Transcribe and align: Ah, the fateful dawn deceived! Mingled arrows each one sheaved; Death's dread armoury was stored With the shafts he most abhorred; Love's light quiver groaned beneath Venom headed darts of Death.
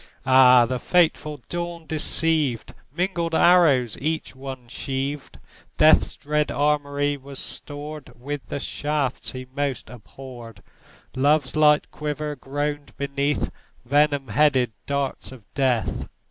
Ah, 0.25 0.65
the 0.65 0.79
fateful 0.79 1.41
dawn 1.47 1.85
deceived! 1.85 2.73
Mingled 2.91 3.35
arrows 3.35 3.95
each 4.01 4.35
one 4.35 4.67
sheaved; 4.67 5.37
Death's 5.77 6.15
dread 6.15 6.49
armoury 6.49 7.17
was 7.17 7.37
stored 7.37 8.11
With 8.19 8.47
the 8.47 8.59
shafts 8.59 9.33
he 9.33 9.45
most 9.55 9.91
abhorred; 9.91 10.63
Love's 11.15 11.55
light 11.55 11.91
quiver 11.91 12.35
groaned 12.35 12.97
beneath 12.97 13.51
Venom 13.85 14.29
headed 14.29 14.71
darts 14.87 15.31
of 15.31 15.43
Death. 15.53 16.07